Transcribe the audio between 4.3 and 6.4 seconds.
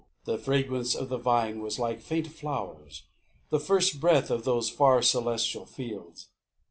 of those far celestial fields....